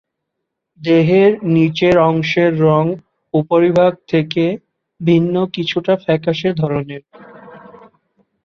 [0.81, 2.83] দেহের নিচের অংশের রং
[3.33, 4.43] উপরিভাগ থেকে
[5.01, 7.01] ভিন্ন কিছুটা ফ্যাকাশে ধরনের।